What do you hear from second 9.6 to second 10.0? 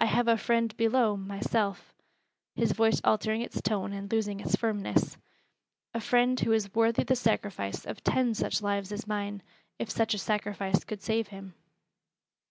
if